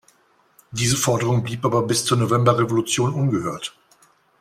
Diese 0.71 0.97
Forderung 0.97 1.43
blieb 1.43 1.63
aber 1.63 1.83
bis 1.83 2.05
zur 2.05 2.17
Novemberrevolution 2.17 3.13
ungehört. 3.13 3.77